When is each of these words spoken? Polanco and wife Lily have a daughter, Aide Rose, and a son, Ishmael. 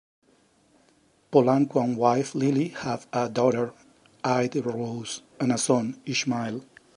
Polanco 1.31 1.79
and 1.79 1.95
wife 1.95 2.33
Lily 2.33 2.69
have 2.69 3.05
a 3.13 3.29
daughter, 3.29 3.71
Aide 4.25 4.65
Rose, 4.65 5.21
and 5.39 5.51
a 5.51 5.59
son, 5.59 6.01
Ishmael. 6.07 6.65